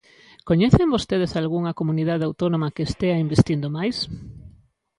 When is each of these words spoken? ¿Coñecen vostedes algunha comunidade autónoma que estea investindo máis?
¿Coñecen 0.49 0.93
vostedes 0.95 1.31
algunha 1.33 1.77
comunidade 1.79 2.27
autónoma 2.29 2.73
que 2.75 2.85
estea 2.89 3.21
investindo 3.25 3.67
máis? 3.77 3.97